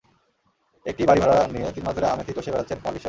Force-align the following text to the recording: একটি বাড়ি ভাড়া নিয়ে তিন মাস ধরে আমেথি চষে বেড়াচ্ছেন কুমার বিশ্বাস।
একটি 0.85 1.03
বাড়ি 1.05 1.19
ভাড়া 1.19 1.37
নিয়ে 1.47 1.67
তিন 1.75 1.83
মাস 1.85 1.93
ধরে 1.95 2.07
আমেথি 2.07 2.31
চষে 2.37 2.51
বেড়াচ্ছেন 2.51 2.77
কুমার 2.77 2.93
বিশ্বাস। 2.93 2.99